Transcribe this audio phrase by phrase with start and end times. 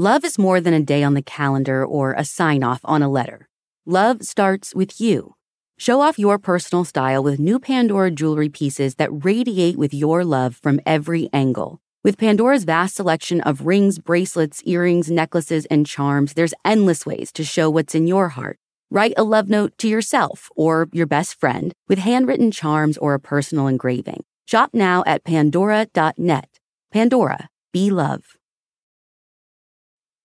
[0.00, 3.08] Love is more than a day on the calendar or a sign off on a
[3.10, 3.46] letter.
[3.84, 5.34] Love starts with you.
[5.76, 10.56] Show off your personal style with new Pandora jewelry pieces that radiate with your love
[10.56, 11.82] from every angle.
[12.02, 17.44] With Pandora's vast selection of rings, bracelets, earrings, necklaces, and charms, there's endless ways to
[17.44, 18.56] show what's in your heart.
[18.90, 23.20] Write a love note to yourself or your best friend with handwritten charms or a
[23.20, 24.24] personal engraving.
[24.46, 26.48] Shop now at pandora.net.
[26.90, 28.39] Pandora, be love.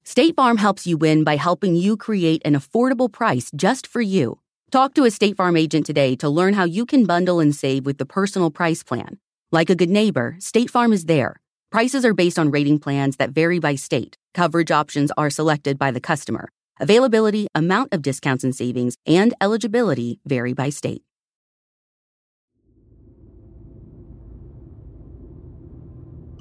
[0.07, 4.39] State Farm helps you win by helping you create an affordable price just for you.
[4.69, 7.87] Talk to a State Farm agent today to learn how you can bundle and save
[7.87, 9.17] with the personal price plan.
[9.51, 11.37] Like a good neighbor, State Farm is there.
[11.71, 14.15] Prices are based on rating plans that vary by state.
[14.35, 16.49] Coverage options are selected by the customer.
[16.79, 21.01] Availability, amount of discounts and savings, and eligibility vary by state.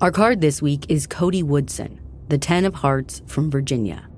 [0.02, 4.08] Our card this week is Cody Woodson the Ten of Hearts from Virginia.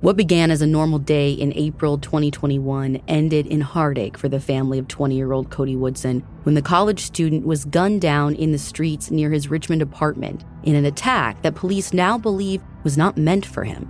[0.00, 4.78] What began as a normal day in April 2021 ended in heartache for the family
[4.78, 8.58] of 20 year old Cody Woodson when the college student was gunned down in the
[8.58, 13.46] streets near his Richmond apartment in an attack that police now believe was not meant
[13.46, 13.88] for him.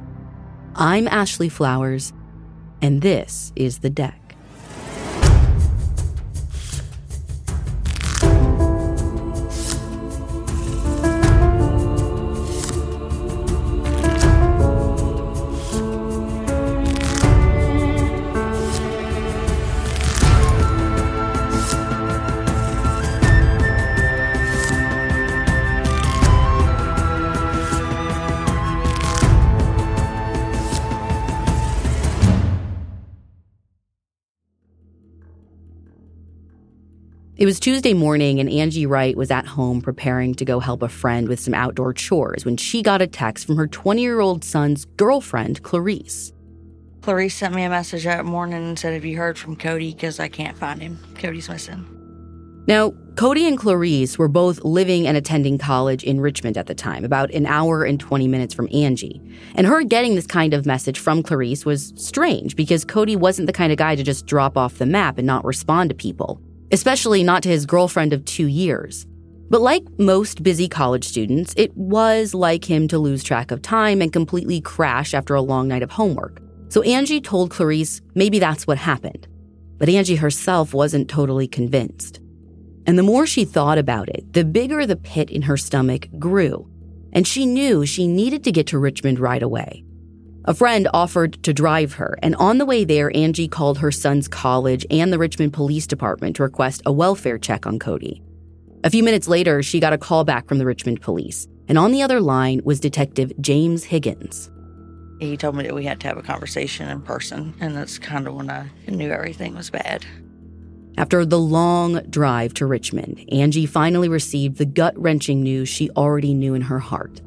[0.74, 2.12] I'm Ashley Flowers,
[2.82, 4.21] and this is The Deck.
[37.72, 41.40] Tuesday morning, and Angie Wright was at home preparing to go help a friend with
[41.40, 45.62] some outdoor chores when she got a text from her 20 year old son's girlfriend,
[45.62, 46.34] Clarice.
[47.00, 49.94] Clarice sent me a message that morning and said, Have you heard from Cody?
[49.94, 50.98] Because I can't find him.
[51.14, 51.86] Cody's missing.
[52.66, 57.06] Now, Cody and Clarice were both living and attending college in Richmond at the time,
[57.06, 59.18] about an hour and 20 minutes from Angie.
[59.54, 63.52] And her getting this kind of message from Clarice was strange because Cody wasn't the
[63.54, 66.38] kind of guy to just drop off the map and not respond to people
[66.72, 69.06] especially not to his girlfriend of two years.
[69.50, 74.00] But like most busy college students, it was like him to lose track of time
[74.00, 76.40] and completely crash after a long night of homework.
[76.70, 79.28] So Angie told Clarice maybe that's what happened.
[79.76, 82.20] But Angie herself wasn't totally convinced.
[82.86, 86.66] And the more she thought about it, the bigger the pit in her stomach grew.
[87.12, 89.84] And she knew she needed to get to Richmond right away.
[90.44, 94.26] A friend offered to drive her, and on the way there, Angie called her son's
[94.26, 98.20] college and the Richmond Police Department to request a welfare check on Cody.
[98.82, 101.92] A few minutes later, she got a call back from the Richmond police, and on
[101.92, 104.50] the other line was Detective James Higgins.
[105.20, 108.26] He told me that we had to have a conversation in person, and that's kind
[108.26, 110.04] of when I knew everything was bad.
[110.98, 116.34] After the long drive to Richmond, Angie finally received the gut wrenching news she already
[116.34, 117.20] knew in her heart.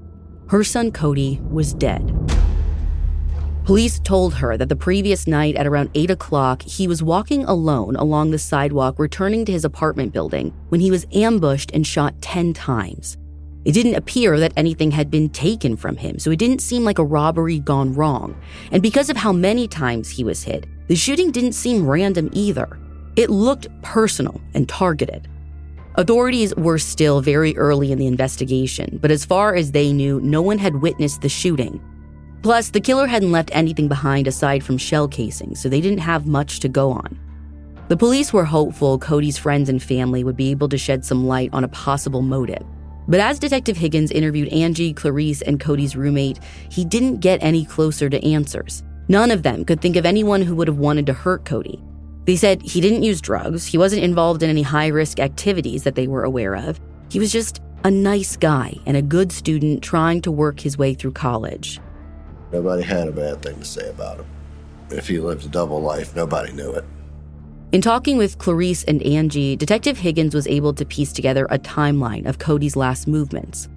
[0.49, 2.24] Her son Cody was dead.
[3.65, 7.95] Police told her that the previous night at around 8 o'clock, he was walking alone
[7.95, 12.53] along the sidewalk returning to his apartment building when he was ambushed and shot 10
[12.53, 13.17] times.
[13.65, 16.99] It didn't appear that anything had been taken from him, so it didn't seem like
[16.99, 18.39] a robbery gone wrong.
[18.71, 22.77] And because of how many times he was hit, the shooting didn't seem random either.
[23.15, 25.27] It looked personal and targeted.
[25.95, 30.43] Authorities were still very early in the investigation, but as far as they knew, no
[30.43, 31.81] one had witnessed the shooting,
[32.45, 36.27] Plus, the killer hadn't left anything behind aside from shell casings, so they didn't have
[36.27, 37.19] much to go on.
[37.87, 41.49] The police were hopeful Cody's friends and family would be able to shed some light
[41.53, 42.63] on a possible motive.
[43.07, 46.39] But as Detective Higgins interviewed Angie, Clarice, and Cody's roommate,
[46.69, 48.83] he didn't get any closer to answers.
[49.07, 51.83] None of them could think of anyone who would have wanted to hurt Cody.
[52.25, 55.95] They said he didn't use drugs, he wasn't involved in any high risk activities that
[55.95, 56.79] they were aware of.
[57.09, 60.93] He was just a nice guy and a good student trying to work his way
[60.93, 61.79] through college.
[62.55, 64.25] Nobody had a bad thing to say about him.
[64.89, 66.85] If he lived a double life, nobody knew it.
[67.73, 72.25] In talking with Clarice and Angie, Detective Higgins was able to piece together a timeline
[72.25, 73.67] of Cody's last movements.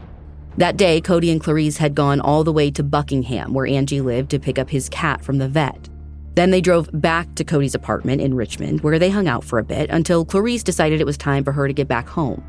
[0.58, 4.30] That day, Cody and Clarice had gone all the way to Buckingham, where Angie lived,
[4.30, 5.88] to pick up his cat from the vet.
[6.36, 9.64] Then they drove back to Cody's apartment in Richmond, where they hung out for a
[9.64, 12.44] bit until Clarice decided it was time for her to get back home.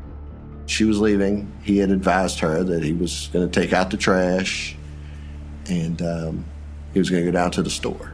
[0.66, 1.50] She was leaving.
[1.64, 4.76] He had advised her that he was going to take out the trash
[5.70, 6.44] and um,
[6.92, 8.12] he was going to go down to the store.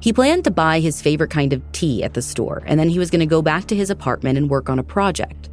[0.00, 2.98] He planned to buy his favorite kind of tea at the store, and then he
[2.98, 5.50] was going to go back to his apartment and work on a project.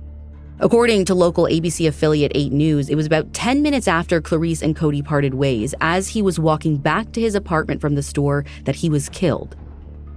[0.59, 4.75] According to local ABC affiliate 8 News, it was about 10 minutes after Clarice and
[4.75, 8.75] Cody parted ways, as he was walking back to his apartment from the store, that
[8.75, 9.57] he was killed.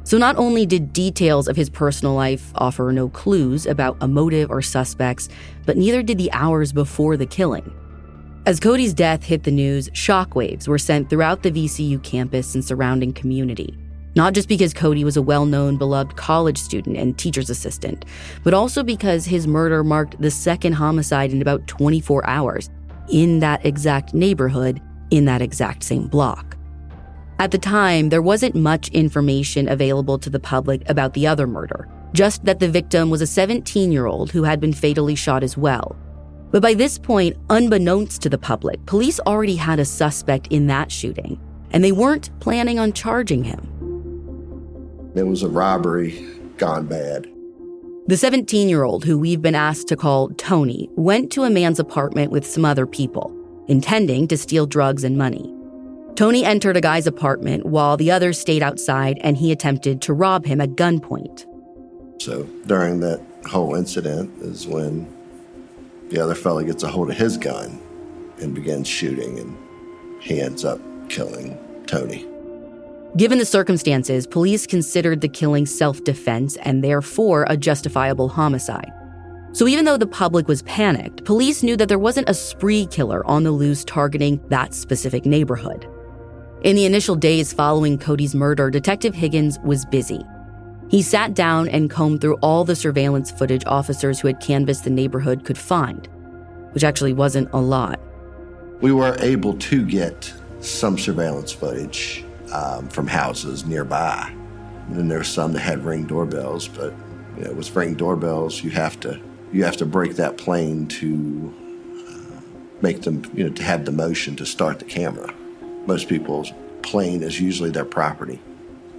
[0.05, 4.51] So, not only did details of his personal life offer no clues about a motive
[4.51, 5.29] or suspects,
[5.67, 7.75] but neither did the hours before the killing.
[8.49, 13.12] As Cody's death hit the news, shockwaves were sent throughout the VCU campus and surrounding
[13.12, 13.77] community.
[14.17, 18.06] Not just because Cody was a well known, beloved college student and teacher's assistant,
[18.45, 22.71] but also because his murder marked the second homicide in about 24 hours
[23.11, 24.81] in that exact neighborhood,
[25.11, 26.56] in that exact same block.
[27.39, 31.87] At the time, there wasn't much information available to the public about the other murder,
[32.15, 35.59] just that the victim was a 17 year old who had been fatally shot as
[35.59, 35.99] well.
[36.50, 40.91] But by this point, unbeknownst to the public, police already had a suspect in that
[40.91, 41.39] shooting,
[41.71, 43.61] and they weren't planning on charging him.
[45.15, 47.27] It was a robbery gone bad.
[48.06, 51.79] The 17 year old, who we've been asked to call Tony, went to a man's
[51.79, 53.35] apartment with some other people,
[53.69, 55.55] intending to steal drugs and money.
[56.15, 60.47] Tony entered a guy's apartment while the others stayed outside and he attempted to rob
[60.47, 61.45] him at gunpoint.
[62.21, 65.06] So during that whole incident is when
[66.11, 67.81] the other fella gets a hold of his gun
[68.41, 69.57] and begins shooting, and
[70.21, 72.27] he ends up killing Tony.
[73.17, 78.93] Given the circumstances, police considered the killing self defense and therefore a justifiable homicide.
[79.53, 83.27] So even though the public was panicked, police knew that there wasn't a spree killer
[83.27, 85.89] on the loose targeting that specific neighborhood.
[86.63, 90.21] In the initial days following Cody's murder, Detective Higgins was busy.
[90.88, 94.90] He sat down and combed through all the surveillance footage officers who had canvassed the
[94.90, 96.08] neighborhood could find,
[96.73, 98.00] which actually wasn't a lot.
[98.81, 104.32] We were able to get some surveillance footage um, from houses nearby.
[104.88, 106.94] And then there's some that had ring doorbells, but
[107.37, 109.20] you know, with ring doorbells, you have to
[109.52, 111.55] you have to break that plane to
[112.08, 112.40] uh,
[112.81, 115.35] make them you know to have the motion to start the camera.
[115.87, 116.52] Most people's
[116.82, 118.40] plane is usually their property,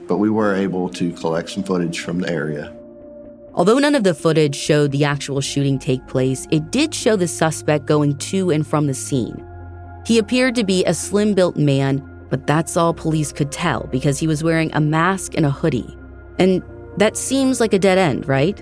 [0.10, 2.76] but we were able to collect some footage from the area.
[3.54, 7.28] Although none of the footage showed the actual shooting take place, it did show the
[7.28, 9.46] suspect going to and from the scene.
[10.06, 14.20] He appeared to be a slim built man but that's all police could tell because
[14.20, 15.98] he was wearing a mask and a hoodie.
[16.38, 16.64] And
[16.98, 18.62] that seems like a dead end, right?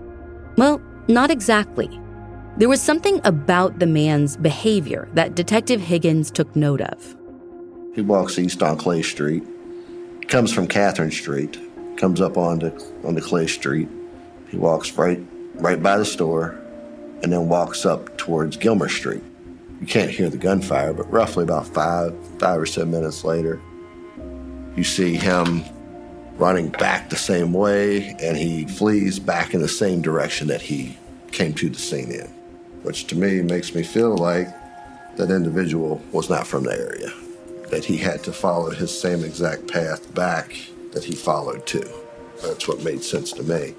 [0.58, 1.90] Well, not exactly.
[2.58, 7.16] There was something about the man's behavior that Detective Higgins took note of.
[7.94, 9.44] He walks east on Clay Street,
[10.28, 11.58] comes from Catherine Street,
[11.98, 12.72] comes up onto
[13.04, 13.90] onto Clay Street.
[14.50, 15.20] He walks right
[15.56, 16.60] right by the store,
[17.24, 19.24] and then walks up towards Gilmer Street.
[19.82, 23.62] You can't hear the gunfire, but roughly about five, five or so minutes later,
[24.76, 25.64] you see him
[26.38, 30.98] running back the same way, and he flees back in the same direction that he
[31.32, 32.28] came to the scene in,
[32.84, 34.48] which to me makes me feel like
[35.18, 37.12] that individual was not from the area,
[37.70, 40.58] that he had to follow his same exact path back
[40.94, 41.88] that he followed too.
[42.42, 43.76] That's what made sense to me.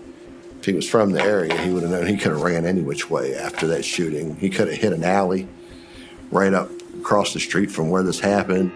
[0.59, 2.83] If he was from the area, he would have known he could have ran any
[2.83, 4.37] which way after that shooting.
[4.37, 5.49] He could have hit an alley
[6.31, 8.73] right up across the street from where this happened.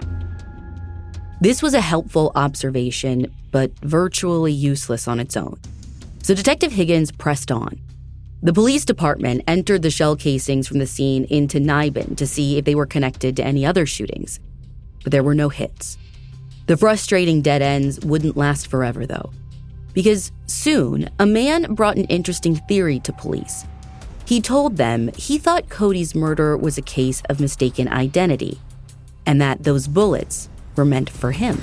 [1.40, 5.58] This was a helpful observation, but virtually useless on its own.
[6.22, 7.80] So Detective Higgins pressed on.
[8.44, 12.64] The police department entered the shell casings from the scene into NIBIN to see if
[12.64, 14.38] they were connected to any other shootings,
[15.02, 15.98] but there were no hits.
[16.66, 19.30] The frustrating dead ends wouldn't last forever, though,
[19.94, 23.64] because soon a man brought an interesting theory to police.
[24.24, 28.60] He told them he thought Cody's murder was a case of mistaken identity
[29.26, 31.58] and that those bullets were meant for him.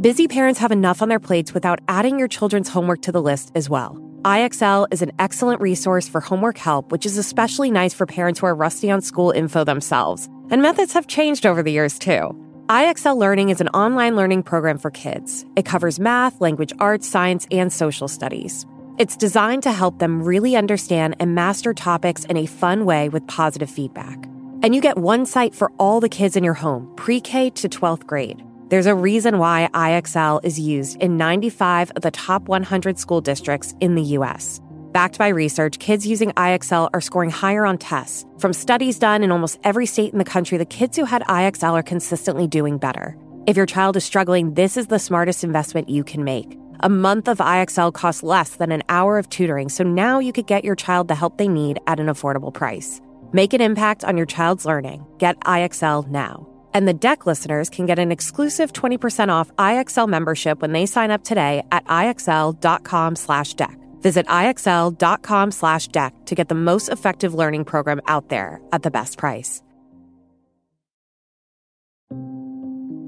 [0.00, 3.50] Busy parents have enough on their plates without adding your children's homework to the list
[3.54, 4.07] as well.
[4.24, 8.46] IXL is an excellent resource for homework help, which is especially nice for parents who
[8.46, 10.28] are rusty on school info themselves.
[10.50, 12.36] And methods have changed over the years, too.
[12.68, 15.46] IXL Learning is an online learning program for kids.
[15.54, 18.66] It covers math, language arts, science, and social studies.
[18.98, 23.24] It's designed to help them really understand and master topics in a fun way with
[23.28, 24.24] positive feedback.
[24.62, 27.68] And you get one site for all the kids in your home, pre K to
[27.68, 28.42] 12th grade.
[28.68, 33.74] There's a reason why IXL is used in 95 of the top 100 school districts
[33.80, 34.60] in the U.S.
[34.92, 38.26] Backed by research, kids using IXL are scoring higher on tests.
[38.38, 41.72] From studies done in almost every state in the country, the kids who had IXL
[41.72, 43.16] are consistently doing better.
[43.46, 46.58] If your child is struggling, this is the smartest investment you can make.
[46.80, 50.46] A month of IXL costs less than an hour of tutoring, so now you could
[50.46, 53.00] get your child the help they need at an affordable price.
[53.32, 55.06] Make an impact on your child's learning.
[55.16, 56.47] Get IXL now.
[56.74, 61.10] And the deck listeners can get an exclusive 20% off IXL membership when they sign
[61.10, 63.78] up today at IXL.com slash deck.
[64.00, 68.90] Visit IXL.com slash deck to get the most effective learning program out there at the
[68.90, 69.62] best price.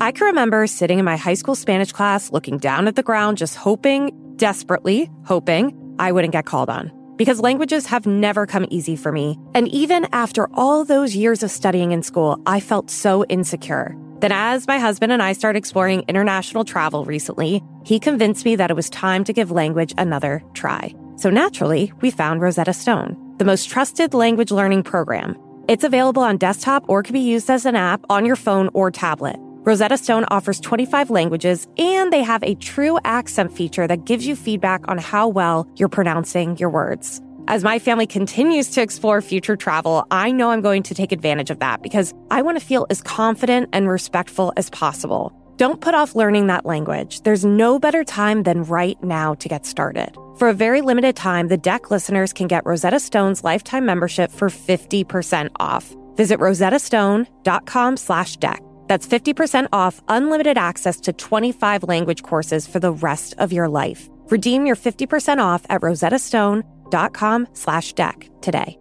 [0.02, 3.36] I can remember sitting in my high school Spanish class looking down at the ground,
[3.36, 6.99] just hoping, desperately hoping, I wouldn't get called on.
[7.20, 9.38] Because languages have never come easy for me.
[9.54, 13.94] And even after all those years of studying in school, I felt so insecure.
[14.20, 18.70] Then, as my husband and I started exploring international travel recently, he convinced me that
[18.70, 20.94] it was time to give language another try.
[21.16, 25.36] So naturally, we found Rosetta Stone, the most trusted language learning program.
[25.68, 28.90] It's available on desktop or can be used as an app on your phone or
[28.90, 29.38] tablet.
[29.62, 34.34] Rosetta Stone offers 25 languages and they have a true accent feature that gives you
[34.34, 37.20] feedback on how well you're pronouncing your words.
[37.46, 41.50] As my family continues to explore future travel, I know I'm going to take advantage
[41.50, 45.30] of that because I want to feel as confident and respectful as possible.
[45.58, 47.20] Don't put off learning that language.
[47.20, 50.16] There's no better time than right now to get started.
[50.38, 54.48] For a very limited time, the deck listeners can get Rosetta Stone's lifetime membership for
[54.48, 55.94] 50% off.
[56.16, 58.62] Visit rosettastone.com slash deck.
[58.90, 64.08] That's 50% off unlimited access to 25 language courses for the rest of your life.
[64.30, 68.76] Redeem your 50% off at rosettastone.com slash deck today.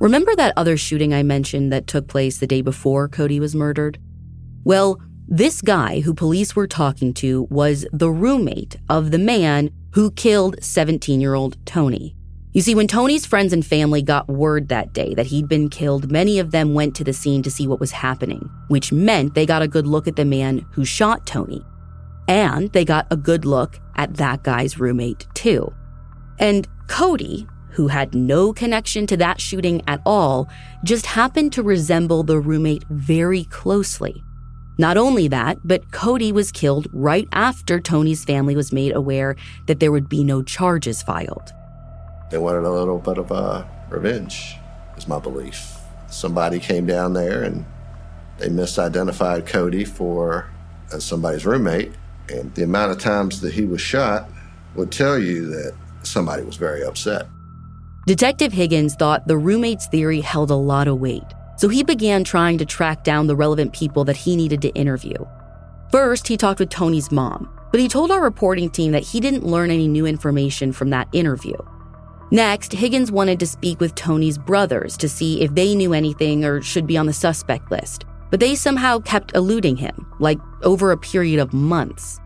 [0.00, 3.98] Remember that other shooting I mentioned that took place the day before Cody was murdered?
[4.64, 10.12] Well, this guy who police were talking to was the roommate of the man who
[10.12, 12.14] killed 17 year old Tony.
[12.54, 16.10] You see, when Tony's friends and family got word that day that he'd been killed,
[16.10, 19.44] many of them went to the scene to see what was happening, which meant they
[19.44, 21.62] got a good look at the man who shot Tony.
[22.26, 25.74] And they got a good look at that guy's roommate, too.
[26.38, 30.48] And Cody, who had no connection to that shooting at all,
[30.84, 34.24] just happened to resemble the roommate very closely.
[34.78, 39.36] Not only that, but Cody was killed right after Tony's family was made aware
[39.66, 41.52] that there would be no charges filed.
[42.30, 44.56] They wanted a little bit of uh, revenge,
[44.96, 45.76] is my belief.
[46.08, 47.64] Somebody came down there and
[48.38, 50.50] they misidentified Cody for
[50.92, 51.92] as somebody's roommate,
[52.28, 54.28] and the amount of times that he was shot
[54.74, 57.26] would tell you that somebody was very upset.
[58.06, 61.24] Detective Higgins thought the roommate's theory held a lot of weight,
[61.56, 65.16] so he began trying to track down the relevant people that he needed to interview.
[65.90, 69.44] First, he talked with Tony's mom, but he told our reporting team that he didn't
[69.44, 71.56] learn any new information from that interview.
[72.30, 76.60] Next, Higgins wanted to speak with Tony's brothers to see if they knew anything or
[76.60, 80.98] should be on the suspect list, but they somehow kept eluding him, like over a
[80.98, 82.20] period of months.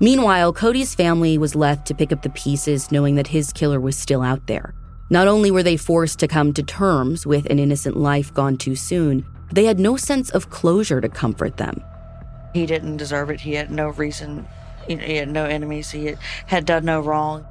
[0.00, 3.98] Meanwhile, Cody's family was left to pick up the pieces knowing that his killer was
[3.98, 4.74] still out there.
[5.10, 8.74] Not only were they forced to come to terms with an innocent life gone too
[8.74, 11.82] soon, they had no sense of closure to comfort them.
[12.54, 13.40] He didn't deserve it.
[13.40, 14.48] He had no reason.
[14.88, 15.90] He had no enemies.
[15.90, 16.14] He
[16.46, 17.46] had done no wrong.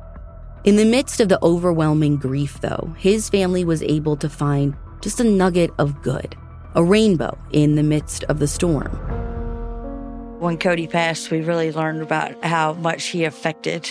[0.63, 5.19] In the midst of the overwhelming grief, though, his family was able to find just
[5.19, 6.37] a nugget of good,
[6.73, 8.89] a rainbow in the midst of the storm.
[10.39, 13.89] When Cody passed, we really learned about how much he affected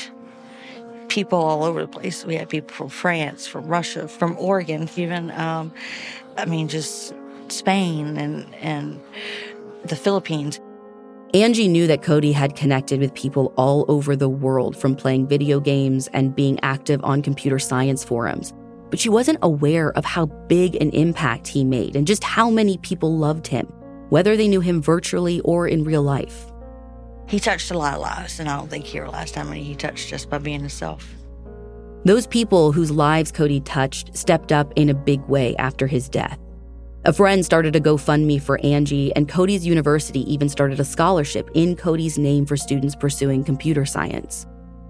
[1.08, 2.24] people all over the place.
[2.24, 5.74] We had people from France, from Russia, from Oregon, even, um,
[6.38, 7.12] I mean, just
[7.48, 8.98] Spain and, and
[9.84, 10.58] the Philippines.
[11.34, 15.60] Angie knew that Cody had connected with people all over the world from playing video
[15.60, 18.52] games and being active on computer science forums.
[18.90, 22.76] But she wasn't aware of how big an impact he made and just how many
[22.76, 23.64] people loved him,
[24.10, 26.52] whether they knew him virtually or in real life.
[27.28, 29.74] He touched a lot of lives, and I don't think he realized how many he
[29.74, 31.14] touched just by being himself.
[32.04, 36.38] Those people whose lives Cody touched stepped up in a big way after his death.
[37.04, 41.74] A friend started a GoFundMe for Angie, and Cody's university even started a scholarship in
[41.74, 44.46] Cody's name for students pursuing computer science.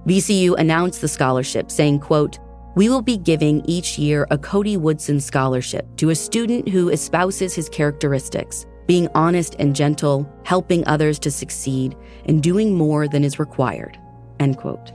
[0.07, 2.38] VCU announced the scholarship, saying, quote,
[2.76, 7.54] we will be giving each year a Cody Woodson scholarship to a student who espouses
[7.54, 13.38] his characteristics, being honest and gentle, helping others to succeed, and doing more than is
[13.38, 13.99] required.
[14.38, 14.92] End quote.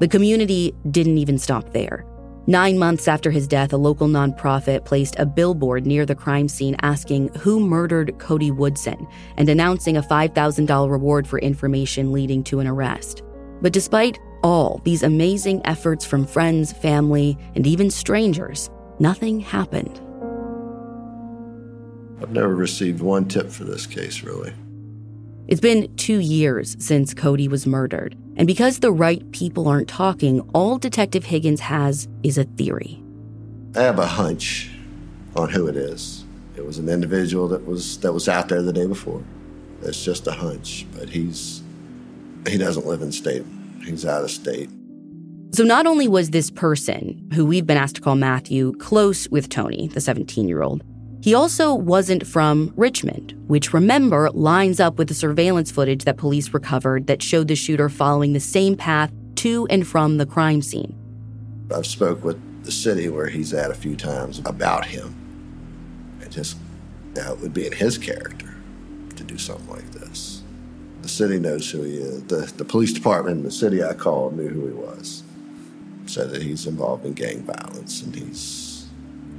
[0.00, 2.04] The community didn't even stop there.
[2.48, 6.76] Nine months after his death, a local nonprofit placed a billboard near the crime scene
[6.80, 12.68] asking who murdered Cody Woodson and announcing a $5,000 reward for information leading to an
[12.68, 13.24] arrest.
[13.62, 20.00] But despite all these amazing efforts from friends, family, and even strangers, nothing happened.
[22.22, 24.52] I've never received one tip for this case, really.
[25.48, 30.40] It's been two years since Cody was murdered, and because the right people aren't talking,
[30.54, 33.02] all Detective Higgins has is a theory.
[33.74, 34.70] I have a hunch
[35.34, 36.24] on who it is.
[36.56, 39.22] It was an individual that was that was out there the day before.
[39.82, 41.62] It's just a hunch, but he's
[42.46, 43.44] he doesn't live in state.
[43.84, 44.70] He's out of state.
[45.52, 49.48] So not only was this person, who we've been asked to call Matthew, close with
[49.48, 50.82] Tony, the 17-year-old,
[51.22, 56.52] he also wasn't from Richmond, which remember lines up with the surveillance footage that police
[56.54, 60.94] recovered that showed the shooter following the same path to and from the crime scene.
[61.74, 65.14] I've spoke with the city where he's at a few times about him.
[66.20, 66.56] And just
[67.14, 68.54] now it would be in his character
[69.16, 70.42] to do something like this.
[71.02, 72.24] The city knows who he is.
[72.24, 75.22] The, the police department in the city I called knew who he was.
[76.06, 78.65] Said that he's involved in gang violence and he's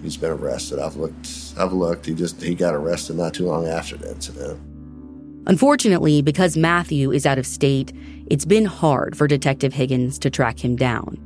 [0.01, 0.79] he's been arrested.
[0.79, 1.29] I've looked.
[1.57, 2.05] I've looked.
[2.05, 4.59] He just he got arrested not too long after the incident.
[5.47, 7.93] Unfortunately, because Matthew is out of state,
[8.29, 11.17] it's been hard for Detective Higgins to track him down.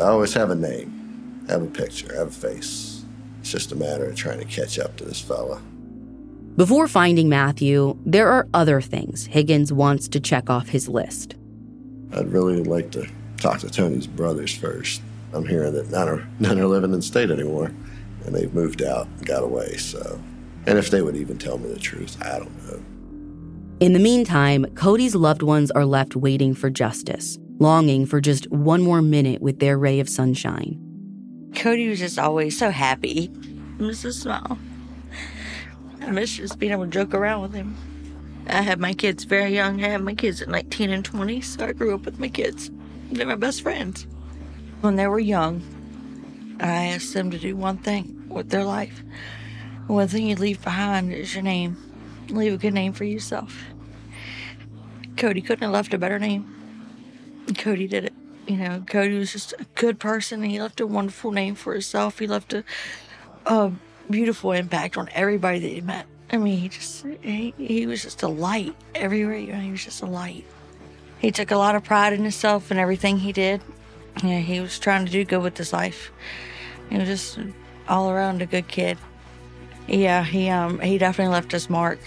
[0.00, 3.04] I always have a name, have a picture, have a face.
[3.40, 5.62] It's just a matter of trying to catch up to this fella.
[6.56, 11.36] Before finding Matthew, there are other things Higgins wants to check off his list.
[12.12, 15.00] I'd really like to talk to Tony's brothers first.
[15.32, 17.72] I'm hearing that none are none are living in state anymore
[18.24, 19.76] and they've moved out and got away.
[19.76, 20.20] So,
[20.66, 22.82] and if they would even tell me the truth, I don't know.
[23.80, 28.82] In the meantime, Cody's loved ones are left waiting for justice, longing for just one
[28.82, 30.80] more minute with their ray of sunshine.
[31.54, 33.30] Cody was just always so happy.
[33.78, 34.58] He was so smile.
[36.00, 37.76] I miss just being able to joke around with him.
[38.46, 39.82] I had my kids very young.
[39.82, 42.70] I had my kids at 19 and 20, so I grew up with my kids.
[43.10, 44.06] They're my best friends.
[44.82, 45.62] When they were young,
[46.60, 49.02] I asked them to do one thing with their life.
[49.86, 51.76] One thing you leave behind is your name.
[52.30, 53.64] Leave a good name for yourself.
[55.16, 56.50] Cody couldn't have left a better name.
[57.58, 58.14] Cody did it.
[58.46, 60.42] You know, Cody was just a good person.
[60.42, 62.18] He left a wonderful name for himself.
[62.18, 62.64] He left a,
[63.46, 63.72] a
[64.10, 66.06] beautiful impact on everybody that he met.
[66.30, 69.38] I mean, he just he, he was just a light everywhere.
[69.38, 70.44] He was just a light.
[71.18, 73.62] He took a lot of pride in himself and everything he did.
[74.22, 76.12] Yeah, he was trying to do good with his life.
[76.90, 77.38] He was just
[77.88, 78.98] all around a good kid.
[79.88, 81.98] Yeah, he um he definitely left his mark.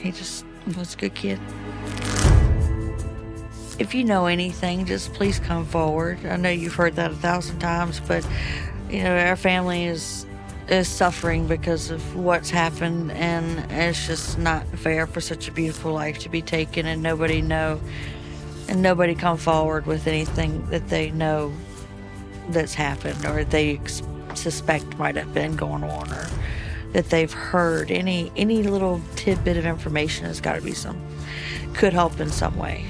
[0.00, 0.44] He just
[0.76, 1.40] was a good kid.
[3.78, 6.18] If you know anything, just please come forward.
[6.26, 8.26] I know you've heard that a thousand times, but
[8.90, 10.26] you know our family is
[10.68, 15.92] is suffering because of what's happened, and it's just not fair for such a beautiful
[15.92, 17.80] life to be taken and nobody know
[18.68, 21.52] and nobody come forward with anything that they know
[22.50, 23.80] that's happened or they
[24.34, 26.26] suspect might have been going on or
[26.92, 31.00] that they've heard any any little tidbit of information has got to be some
[31.74, 32.84] could help in some way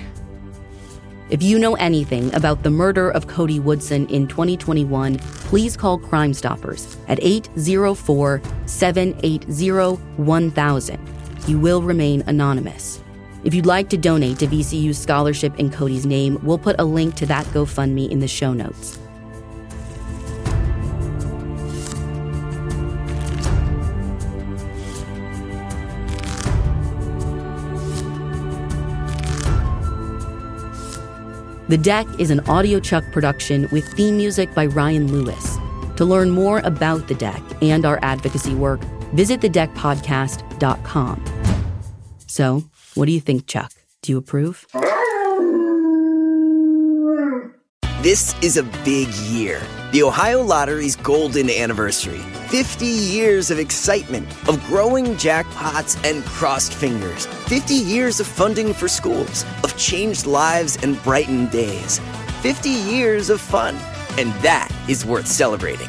[1.30, 6.32] if you know anything about the murder of Cody Woodson in 2021, please call Crime
[6.32, 11.08] Stoppers at 804 780 1000.
[11.46, 13.02] You will remain anonymous.
[13.48, 17.14] If you'd like to donate to VCU's scholarship in Cody's name, we'll put a link
[17.14, 18.98] to that GoFundMe in the show notes.
[31.68, 35.56] The Deck is an audiochuck production with theme music by Ryan Lewis.
[35.96, 38.82] To learn more about The Deck and our advocacy work,
[39.14, 41.24] visit thedeckpodcast.com.
[42.26, 42.62] So,
[42.98, 43.72] what do you think, Chuck?
[44.02, 44.66] Do you approve?
[48.02, 49.62] This is a big year.
[49.92, 52.18] The Ohio Lottery's golden anniversary.
[52.48, 57.26] 50 years of excitement, of growing jackpots and crossed fingers.
[57.46, 62.00] 50 years of funding for schools, of changed lives and brightened days.
[62.40, 63.76] 50 years of fun.
[64.18, 65.88] And that is worth celebrating.